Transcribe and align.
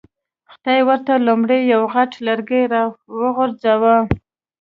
خدای 0.51 0.79
ورته 0.87 1.13
لومړی 1.27 1.59
یو 1.73 1.81
غټ 1.93 2.11
لرګی 2.27 2.63
را 2.73 2.83
وغورځاوه. 3.19 3.95